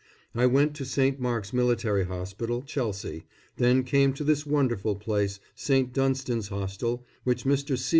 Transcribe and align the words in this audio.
I 0.33 0.47
went 0.47 0.73
to 0.77 0.83
St. 0.83 1.19
Mark's 1.19 1.53
Military 1.53 2.05
Hospital, 2.05 2.63
Chelsea, 2.63 3.27
then 3.57 3.83
came 3.83 4.13
to 4.13 4.23
this 4.23 4.47
wonderful 4.47 4.95
place, 4.95 5.39
St. 5.53 5.93
Dunstan's 5.93 6.47
Hostel, 6.47 7.05
which 7.23 7.43
Mr. 7.43 7.77
C. 7.77 7.89